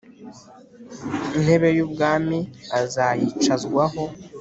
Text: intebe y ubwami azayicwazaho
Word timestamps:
intebe 1.37 1.69
y 1.77 1.79
ubwami 1.85 2.39
azayicwazaho 2.79 4.03